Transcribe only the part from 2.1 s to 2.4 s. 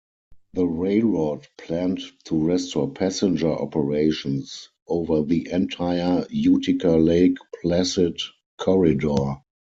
to